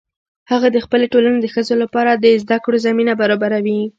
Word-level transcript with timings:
هغه 0.51 0.67
د 0.71 0.77
خپلې 0.85 1.05
ټولنې 1.13 1.39
د 1.41 1.47
ښځو 1.53 1.75
لپاره 1.83 2.11
د 2.15 2.25
زده 2.43 2.57
کړو 2.63 2.77
زمینه 2.87 3.13
برابروي 3.21 3.81